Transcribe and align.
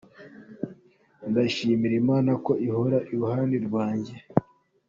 Ndashimira 1.29 1.95
Imana 2.03 2.31
ko 2.45 2.51
ihora 2.67 2.97
iruhande 3.11 3.57
rwanjye”. 3.67 4.13